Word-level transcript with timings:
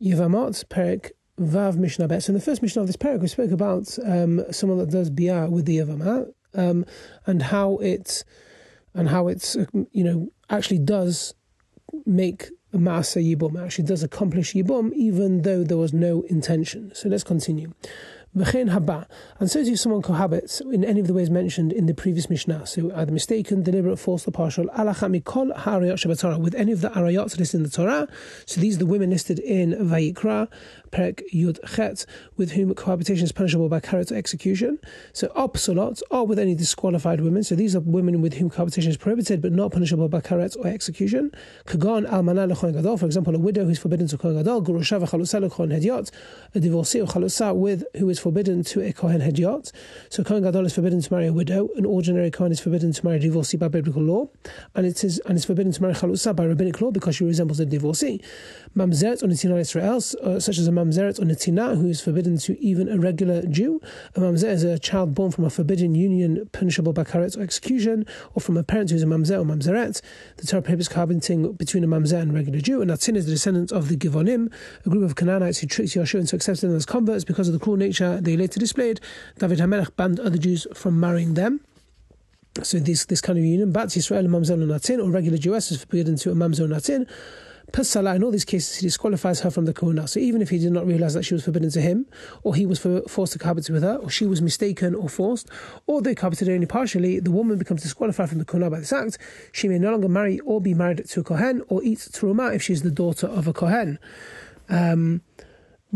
Yevamot, 0.00 0.64
Perek 0.66 1.12
Vav 1.38 1.76
Mishnah 1.76 2.08
Bet. 2.08 2.22
So 2.22 2.30
in 2.30 2.34
the 2.34 2.40
first 2.40 2.62
Mishnah 2.62 2.82
of 2.82 2.86
this 2.86 2.96
Perek, 2.96 3.20
we 3.20 3.28
spoke 3.28 3.50
about 3.50 3.98
um, 4.04 4.42
someone 4.50 4.78
that 4.78 4.90
does 4.90 5.10
Biyah 5.10 5.50
with 5.50 5.66
the 5.66 5.78
Yevamah 5.78 6.32
um, 6.54 6.84
and 7.26 7.42
how 7.42 7.76
it 7.78 8.24
and 8.94 9.08
how 9.08 9.28
it's 9.28 9.56
you 9.92 10.04
know 10.04 10.28
actually 10.48 10.78
does 10.78 11.34
make 12.04 12.48
a 12.72 12.78
Maasa 12.78 13.20
Yibum, 13.20 13.62
actually 13.62 13.84
does 13.84 14.02
accomplish 14.02 14.54
Yibum 14.54 14.92
even 14.94 15.42
though 15.42 15.62
there 15.62 15.76
was 15.76 15.92
no 15.92 16.22
intention. 16.22 16.92
So 16.94 17.08
let's 17.08 17.24
continue. 17.24 17.72
V'chein 18.36 18.68
haba. 18.70 19.06
And 19.40 19.50
so 19.50 19.60
if 19.60 19.78
someone 19.80 20.02
cohabits 20.02 20.60
in 20.60 20.84
any 20.84 21.00
of 21.00 21.06
the 21.06 21.14
ways 21.14 21.30
mentioned 21.30 21.72
in 21.72 21.86
the 21.86 21.94
previous 21.94 22.28
Mishnah, 22.28 22.66
so 22.66 22.92
either 22.94 23.10
mistaken, 23.10 23.62
deliberate, 23.62 23.98
false, 23.98 24.28
or 24.28 24.30
partial, 24.30 24.66
alachat 24.76 25.22
mikol 25.22 25.56
ha'arayot 25.56 26.40
with 26.40 26.54
any 26.54 26.72
of 26.72 26.82
the 26.82 26.90
arayot 26.90 27.38
listed 27.38 27.58
in 27.58 27.62
the 27.62 27.70
Torah. 27.70 28.06
So 28.44 28.60
these 28.60 28.76
are 28.76 28.80
the 28.80 28.86
women 28.86 29.10
listed 29.10 29.38
in 29.38 29.72
Vayikra, 29.72 30.48
Perek 30.90 31.22
Yud 31.34 31.58
Chet, 31.74 32.04
with 32.36 32.52
whom 32.52 32.74
cohabitation 32.74 33.24
is 33.24 33.32
punishable 33.32 33.68
by 33.68 33.80
karet 33.80 34.12
execution. 34.12 34.78
So 35.12 35.28
opsolot, 35.28 36.02
or 36.10 36.26
with 36.26 36.38
any 36.38 36.54
disqualified 36.54 37.20
women. 37.22 37.42
So 37.42 37.54
these 37.54 37.74
are 37.74 37.80
women 37.80 38.20
with 38.20 38.34
whom 38.34 38.50
cohabitation 38.50 38.90
is 38.90 38.96
prohibited 38.96 39.40
but 39.40 39.52
not 39.52 39.72
punishable 39.72 40.08
by 40.08 40.20
karet 40.20 40.56
or 40.58 40.66
execution. 40.66 41.32
Kagon 41.66 42.06
almana 42.10 42.52
lechoin 42.52 42.74
gadol, 42.74 42.98
for 42.98 43.06
example, 43.06 43.34
a 43.34 43.38
widow 43.38 43.64
who 43.64 43.70
is 43.70 43.78
forbidden 43.78 44.06
to 44.08 44.18
kohen 44.18 44.36
gadol, 44.36 44.62
gurusha 44.62 45.00
v'chalusa 45.00 45.48
lechoin 45.48 45.72
hedyot, 45.72 46.10
a 46.54 46.60
divorcee 46.60 47.00
or 47.00 47.06
chalusa 47.06 47.54
with 47.54 47.84
who 47.96 48.08
is 48.10 48.18
forbidden 48.26 48.64
to 48.64 48.80
a 48.80 48.92
kohen 48.92 49.20
hedyot. 49.20 49.70
So 50.08 50.24
kohen 50.24 50.42
gadol 50.42 50.66
is 50.66 50.74
forbidden 50.74 51.00
to 51.00 51.12
marry 51.12 51.28
a 51.28 51.32
widow, 51.32 51.68
an 51.76 51.86
ordinary 51.86 52.32
kohen 52.32 52.50
is 52.50 52.58
forbidden 52.58 52.92
to 52.92 53.04
marry 53.04 53.18
a 53.18 53.20
divorcee 53.20 53.56
by 53.56 53.68
biblical 53.68 54.02
law, 54.02 54.28
and 54.74 54.84
it 54.84 55.04
is 55.04 55.20
and 55.26 55.36
it's 55.36 55.44
forbidden 55.44 55.70
to 55.70 55.80
marry 55.80 55.94
chalusa 55.94 56.34
by 56.34 56.44
rabbinic 56.44 56.80
law 56.80 56.90
because 56.90 57.14
she 57.14 57.24
resembles 57.24 57.60
a 57.60 57.66
divorcee. 57.66 58.20
Mamzeret 58.76 59.22
on 59.22 59.30
Israel, 59.30 59.96
uh, 59.96 60.40
such 60.40 60.58
as 60.58 60.66
a 60.66 60.72
mamzeret 60.72 61.20
or 61.20 61.24
netina, 61.24 61.76
who 61.80 61.86
is 61.86 62.00
forbidden 62.00 62.36
to 62.38 62.60
even 62.60 62.88
a 62.88 62.98
regular 62.98 63.42
Jew. 63.42 63.80
A 64.16 64.20
mamzer 64.20 64.48
is 64.48 64.64
a 64.64 64.76
child 64.76 65.14
born 65.14 65.30
from 65.30 65.44
a 65.44 65.50
forbidden 65.50 65.94
union, 65.94 66.48
punishable 66.50 66.92
by 66.92 67.04
karet 67.04 67.38
or 67.38 67.42
execution, 67.42 68.04
or 68.34 68.40
from 68.40 68.56
a 68.56 68.64
parent 68.64 68.90
who 68.90 68.96
is 68.96 69.04
a 69.04 69.06
mamzer 69.06 69.38
or 69.38 69.44
mamzeret. 69.44 70.02
The 70.38 70.48
Torah 70.48 70.62
prohibits 70.62 70.88
cohabiting 70.88 71.52
between 71.52 71.84
a 71.84 71.86
mamzer 71.86 72.20
and 72.20 72.32
a 72.32 72.34
regular 72.34 72.60
Jew. 72.60 72.82
And 72.82 72.90
Natzin 72.90 73.16
is 73.16 73.26
the 73.26 73.32
descendant 73.32 73.70
of 73.70 73.88
the 73.88 73.96
Givonim, 73.96 74.52
a 74.84 74.88
group 74.88 75.04
of 75.04 75.14
Canaanites 75.14 75.58
who 75.60 75.68
tricked 75.68 75.94
Yahshua 75.94 76.20
into 76.20 76.34
accepting 76.34 76.70
them 76.70 76.76
as 76.76 76.84
converts 76.84 77.24
because 77.24 77.46
of 77.46 77.54
the 77.54 77.60
cruel 77.60 77.76
nature 77.76 78.15
they 78.24 78.36
later 78.36 78.60
displayed. 78.60 79.00
David 79.38 79.58
HaMelech 79.58 79.96
banned 79.96 80.20
other 80.20 80.38
Jews 80.38 80.66
from 80.74 80.98
marrying 80.98 81.34
them. 81.34 81.60
So 82.62 82.78
this 82.78 83.04
this 83.04 83.20
kind 83.20 83.38
of 83.38 83.44
union, 83.44 83.72
Bat 83.72 83.88
Yisrael, 83.88 84.26
Mamzer 84.26 84.54
and 84.54 84.70
Natin, 84.70 85.04
or 85.04 85.10
regular 85.10 85.38
Jewess 85.38 85.70
is 85.70 85.80
forbidden 85.82 86.16
to 86.16 86.30
a 86.30 86.34
Mamzer 86.34 86.64
and 86.64 86.72
Natin. 86.72 87.06
Pesala, 87.72 88.14
in 88.14 88.22
all 88.22 88.30
these 88.30 88.44
cases, 88.44 88.76
he 88.76 88.86
disqualifies 88.86 89.40
her 89.40 89.50
from 89.50 89.64
the 89.64 89.74
Kohuna. 89.74 90.08
So 90.08 90.20
even 90.20 90.40
if 90.40 90.50
he 90.50 90.58
did 90.58 90.72
not 90.72 90.86
realize 90.86 91.14
that 91.14 91.24
she 91.24 91.34
was 91.34 91.44
forbidden 91.44 91.68
to 91.70 91.80
him, 91.80 92.06
or 92.44 92.54
he 92.54 92.64
was 92.64 92.78
forced 92.78 93.32
to 93.32 93.38
cohabit 93.38 93.68
with 93.68 93.82
her, 93.82 93.96
or 93.96 94.08
she 94.08 94.24
was 94.24 94.40
mistaken 94.40 94.94
or 94.94 95.08
forced, 95.08 95.48
or 95.86 96.00
they 96.00 96.14
cohabited 96.14 96.48
only 96.48 96.66
partially, 96.66 97.18
the 97.18 97.32
woman 97.32 97.58
becomes 97.58 97.82
disqualified 97.82 98.28
from 98.28 98.38
the 98.38 98.44
Kohuna 98.44 98.70
by 98.70 98.78
this 98.78 98.92
act. 98.92 99.18
She 99.52 99.68
may 99.68 99.78
no 99.78 99.90
longer 99.90 100.08
marry 100.08 100.38
or 100.40 100.60
be 100.60 100.74
married 100.74 101.04
to 101.08 101.20
a 101.20 101.24
Kohen, 101.24 101.62
or 101.68 101.82
eat 101.82 101.98
Truma 101.98 102.54
if 102.54 102.62
she 102.62 102.72
is 102.72 102.82
the 102.82 102.90
daughter 102.90 103.26
of 103.26 103.48
a 103.48 103.52
Kohen. 103.52 103.98
Um, 104.68 105.22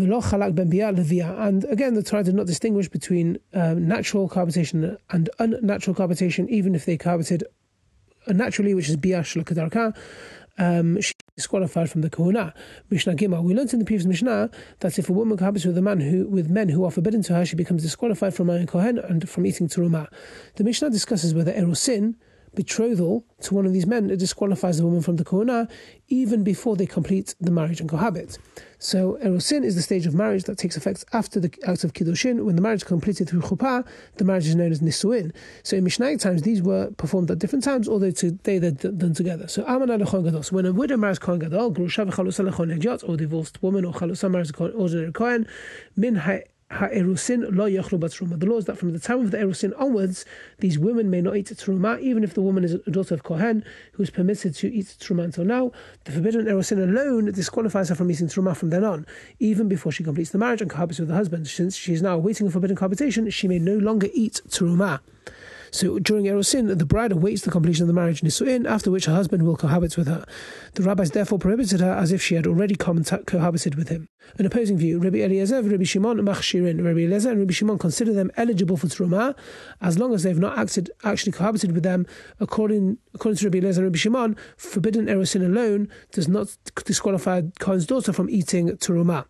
and 0.00 1.64
again, 1.64 1.94
the 1.94 2.02
Torah 2.02 2.24
did 2.24 2.34
not 2.34 2.46
distinguish 2.46 2.88
between 2.88 3.38
um, 3.54 3.86
natural 3.86 4.28
cohabitation 4.28 4.96
and 5.10 5.30
unnatural 5.38 5.94
cohabitation, 5.94 6.48
even 6.48 6.74
if 6.74 6.84
they 6.84 6.96
cohabited 6.96 7.44
naturally, 8.28 8.74
which 8.74 8.88
is 8.88 8.96
biash 8.96 9.42
lakadarka. 9.42 9.96
Um, 10.58 11.00
she 11.00 11.12
disqualified 11.36 11.90
from 11.90 12.00
the 12.00 12.08
kahuna. 12.10 12.54
Mishnah 12.90 13.14
Gimel. 13.14 13.42
We 13.42 13.54
learned 13.54 13.72
in 13.74 13.78
the 13.78 13.84
previous 13.84 14.06
Mishnah 14.06 14.50
that 14.80 14.98
if 14.98 15.08
a 15.08 15.12
woman 15.12 15.36
cohabits 15.36 15.66
with 15.66 15.76
a 15.76 15.82
man 15.82 16.00
who 16.00 16.26
with 16.26 16.48
men 16.48 16.70
who 16.70 16.84
are 16.84 16.90
forbidden 16.90 17.22
to 17.24 17.34
her, 17.34 17.44
she 17.44 17.56
becomes 17.56 17.82
disqualified 17.82 18.34
from 18.34 18.46
marrying 18.46 18.66
kohen 18.66 18.98
and 18.98 19.28
from 19.28 19.44
eating 19.44 19.68
teruma. 19.68 20.08
The 20.54 20.64
Mishnah 20.64 20.90
discusses 20.90 21.34
whether 21.34 21.52
erusin 21.52 22.14
betrothal 22.56 23.24
to 23.42 23.54
one 23.54 23.66
of 23.66 23.72
these 23.72 23.86
men 23.86 24.10
it 24.10 24.18
disqualifies 24.18 24.78
the 24.78 24.84
woman 24.84 25.02
from 25.02 25.16
the 25.16 25.24
kohuna 25.24 25.70
even 26.08 26.42
before 26.42 26.74
they 26.74 26.86
complete 26.86 27.34
the 27.40 27.50
marriage 27.50 27.80
and 27.80 27.88
cohabit. 27.88 28.38
So 28.78 29.18
erusin 29.24 29.64
is 29.64 29.74
the 29.74 29.82
stage 29.82 30.06
of 30.06 30.14
marriage 30.14 30.44
that 30.44 30.58
takes 30.58 30.76
effect 30.76 31.04
after 31.12 31.40
the 31.40 31.52
act 31.66 31.84
of 31.84 31.92
kiddushin. 31.92 32.44
When 32.44 32.56
the 32.56 32.62
marriage 32.62 32.80
is 32.80 32.84
completed 32.84 33.28
through 33.28 33.40
chuppah, 33.42 33.86
the 34.16 34.24
marriage 34.24 34.46
is 34.46 34.54
known 34.54 34.70
as 34.70 34.80
nisuin. 34.80 35.32
So 35.62 35.76
in 35.76 35.84
Mishnah 35.84 36.18
times, 36.18 36.42
these 36.42 36.62
were 36.62 36.90
performed 36.92 37.30
at 37.30 37.38
different 37.38 37.64
times, 37.64 37.88
although 37.88 38.10
today 38.10 38.58
they're 38.58 38.70
done 38.70 39.14
together. 39.14 39.48
So 39.48 39.64
amana 39.66 39.98
gadol. 39.98 40.42
So 40.42 40.56
when 40.56 40.66
a 40.66 40.72
widow 40.72 40.96
marries 40.96 41.18
kohen 41.18 41.38
gadol, 41.38 41.72
grusha 41.72 42.08
v'chalusa 42.08 42.50
lechon 42.50 43.08
or 43.08 43.16
divorced 43.16 43.62
woman 43.62 43.84
or 43.84 43.92
chalusa 43.92 44.30
marries 44.30 44.50
an 44.50 44.72
ordinary 44.72 45.12
kohen, 45.12 45.46
min 45.96 46.16
ha'erusin 46.70 47.56
lo 47.56 47.68
yachlu 47.68 47.98
truma. 47.98 48.38
The 48.38 48.46
law 48.46 48.58
is 48.58 48.64
that 48.64 48.76
from 48.76 48.92
the 48.92 48.98
time 48.98 49.20
of 49.20 49.30
the 49.30 49.38
erusin 49.38 49.72
onwards, 49.78 50.24
these 50.58 50.78
women 50.78 51.10
may 51.10 51.20
not 51.20 51.36
eat 51.36 51.46
truma, 51.46 52.00
even 52.00 52.24
if 52.24 52.34
the 52.34 52.42
woman 52.42 52.64
is 52.64 52.74
a 52.74 52.90
daughter 52.90 53.14
of 53.14 53.22
kohen 53.22 53.64
who 53.92 54.02
is 54.02 54.10
permitted 54.10 54.54
to 54.56 54.72
eat 54.72 54.96
truma 54.98 55.24
until 55.24 55.44
now. 55.44 55.72
The 56.04 56.12
forbidden 56.12 56.46
erusin 56.46 56.82
alone 56.82 57.30
disqualifies 57.32 57.88
her 57.88 57.94
from 57.94 58.10
eating 58.10 58.26
truma 58.26 58.56
from 58.56 58.70
then 58.70 58.84
on, 58.84 59.06
even 59.38 59.68
before 59.68 59.92
she 59.92 60.04
completes 60.04 60.30
the 60.30 60.38
marriage 60.38 60.60
and 60.60 60.70
cohabits 60.70 60.98
with 60.98 61.08
the 61.08 61.14
husband. 61.14 61.46
Since 61.46 61.76
she 61.76 61.92
is 61.92 62.02
now 62.02 62.16
awaiting 62.16 62.46
a 62.46 62.50
forbidden 62.50 62.76
cohabitation, 62.76 63.30
she 63.30 63.48
may 63.48 63.58
no 63.58 63.76
longer 63.76 64.08
eat 64.12 64.40
truma. 64.48 65.00
So 65.70 65.98
during 65.98 66.24
Erusin, 66.24 66.78
the 66.78 66.86
bride 66.86 67.12
awaits 67.12 67.42
the 67.42 67.50
completion 67.50 67.82
of 67.82 67.88
the 67.88 67.92
marriage 67.92 68.22
Nisuin, 68.22 68.66
after 68.66 68.90
which 68.90 69.06
her 69.06 69.14
husband 69.14 69.44
will 69.44 69.56
cohabit 69.56 69.96
with 69.96 70.06
her. 70.06 70.24
The 70.74 70.82
rabbis 70.82 71.10
therefore 71.10 71.38
prohibited 71.38 71.80
her 71.80 71.92
as 71.92 72.12
if 72.12 72.22
she 72.22 72.34
had 72.34 72.46
already 72.46 72.74
cohabited 72.74 73.74
with 73.74 73.88
him. 73.88 74.08
An 74.38 74.46
opposing 74.46 74.76
view, 74.76 74.98
Rabbi 74.98 75.18
Eliezer, 75.18 75.62
Rabbi 75.62 75.84
Shimon, 75.84 76.18
Machshirin, 76.18 76.84
Rabbi 76.84 77.00
Eliezer 77.00 77.30
and 77.30 77.40
Rabbi 77.40 77.52
Shimon 77.52 77.78
consider 77.78 78.12
them 78.12 78.30
eligible 78.36 78.76
for 78.76 78.88
Truma 78.88 79.36
as 79.80 79.98
long 79.98 80.14
as 80.14 80.22
they 80.22 80.30
have 80.30 80.38
not 80.38 80.58
acted, 80.58 80.90
actually 81.04 81.32
cohabited 81.32 81.72
with 81.72 81.82
them. 81.82 82.06
According, 82.40 82.98
according 83.14 83.38
to 83.38 83.46
Rabbi 83.46 83.58
Eliezer 83.58 83.82
and 83.82 83.86
Rabbi 83.86 83.98
Shimon, 83.98 84.36
forbidden 84.56 85.06
Erusin 85.06 85.44
alone 85.44 85.88
does 86.12 86.28
not 86.28 86.56
disqualify 86.84 87.42
Cohen's 87.60 87.86
daughter 87.86 88.12
from 88.12 88.28
eating 88.28 88.70
Truma. 88.70 89.26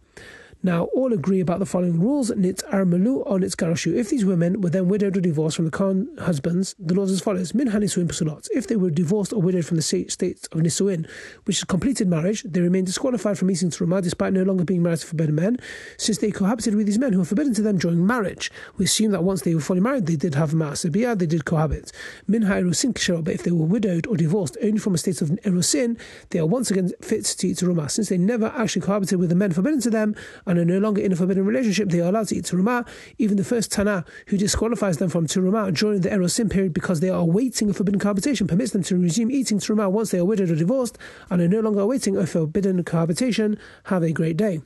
Now, 0.63 0.85
all 0.95 1.13
agree 1.13 1.41
about 1.41 1.61
the 1.61 1.67
following 1.67 2.01
rules: 2.01 2.31
nit 2.35 2.63
armalu 2.73 3.31
on 3.31 3.43
its 3.43 3.55
garashu. 3.55 3.95
If 3.95 4.11
these 4.11 4.25
women 4.25 4.61
were 4.61 4.71
then 4.71 4.89
widowed 4.89 5.17
or 5.17 5.21
divorced 5.21 5.57
from 5.57 5.67
the 5.67 5.71
Khan 5.71 6.09
husbands, 6.19 6.75
the 6.79 6.95
laws 6.95 7.13
as 7.13 7.21
follows: 7.21 7.55
min 7.55 7.69
hanisuin 7.69 8.09
pasulot. 8.09 8.49
If 8.53 8.67
they 8.67 8.75
were 8.75 8.91
divorced 8.91 9.33
or 9.33 9.41
widowed 9.41 9.65
from 9.65 9.77
the 9.77 9.83
state 9.83 10.49
of 10.51 10.61
nisuin, 10.61 11.09
which 11.45 11.59
is 11.59 11.65
completed 11.65 12.09
marriage, 12.09 12.43
they 12.43 12.61
remain 12.61 12.85
disqualified 12.85 13.39
from 13.39 13.51
eating 13.51 13.71
truma 13.71 14.03
despite 14.03 14.33
no 14.33 14.43
longer 14.43 14.65
being 14.65 14.83
married 14.83 14.99
to 15.01 15.07
forbidden 15.07 15.37
men, 15.37 15.59
since 15.99 16.19
they 16.19 16.33
cohabited 16.33 16.75
with 16.75 16.87
these 16.87 16.99
men 16.99 17.13
who 17.13 17.21
were 17.21 17.25
forbidden 17.25 17.55
to 17.55 17.63
them 17.63 17.79
during 17.79 18.05
marriage. 18.05 18.51
We 18.77 18.87
assume 18.87 19.13
that 19.13 19.23
once 19.23 19.43
they 19.43 19.55
were 19.55 19.61
fully 19.61 19.81
married, 19.81 20.07
they 20.07 20.17
did 20.17 20.35
have 20.35 20.51
masabiyah, 20.51 21.19
they 21.19 21.27
did 21.27 21.45
cohabit. 21.45 21.93
Min 22.27 22.43
ha'erusin 22.43 22.93
kishar, 22.95 23.23
but 23.23 23.35
if 23.35 23.45
they 23.45 23.53
were 23.53 23.67
widowed 23.67 24.07
or 24.07 24.17
divorced 24.17 24.57
only 24.63 24.79
from 24.79 24.95
a 24.95 24.99
state 24.99 25.23
of 25.23 25.29
erusin, 25.29 25.97
they 26.31 26.39
are 26.41 26.47
once 26.47 26.71
again 26.71 26.91
fit 27.01 27.25
to 27.25 27.47
eat 27.47 27.59
truma, 27.59 27.89
since 27.89 28.09
they 28.09 28.19
never 28.19 28.47
actually 28.57 28.83
cohabited 28.83 29.21
with 29.21 29.29
the 29.29 29.37
men 29.37 29.53
forbidden 29.53 29.81
to 29.81 29.91
them 29.91 30.15
and 30.47 30.59
are 30.59 30.65
no 30.65 30.79
longer 30.79 31.03
in 31.03 31.13
a 31.13 31.17
forbidden 31.17 31.45
relationship, 31.45 31.89
they 31.89 32.01
are 32.01 32.09
allowed 32.09 32.29
to 32.29 32.37
eat 32.37 32.45
turuma. 32.45 32.87
Even 33.19 33.37
the 33.37 33.45
first 33.45 33.73
Tana 33.73 34.05
who 34.29 34.39
disqualifies 34.39 34.99
them 34.99 35.09
from 35.09 35.27
turuma 35.27 35.75
during 35.75 36.01
the 36.01 36.09
erosim 36.09 36.51
period 36.51 36.73
because 36.73 37.01
they 37.01 37.11
are 37.11 37.21
awaiting 37.21 37.71
a 37.71 37.73
forbidden 37.73 38.01
cohabitation 38.01 38.47
permits 38.47 38.73
them 38.73 38.83
to 38.83 38.99
resume 38.99 39.31
eating 39.31 39.59
turuma 39.59 39.91
once 39.91 40.11
they 40.11 40.19
are 40.19 40.25
widowed 40.25 40.51
or 40.51 40.57
divorced 40.57 40.99
and 41.31 41.43
are 41.43 41.49
no 41.49 41.61
longer 41.61 41.81
awaiting 41.81 42.17
a 42.17 42.27
forbidden 42.27 42.83
cohabitation. 42.85 43.59
Have 43.85 44.03
a 44.03 44.13
great 44.13 44.37
day. 44.37 44.61